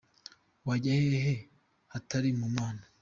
Wajya 0.67 0.93
hehe 1.01 1.35
hatari 1.91 2.29
ku 2.39 2.47
Mana?” 2.57 2.83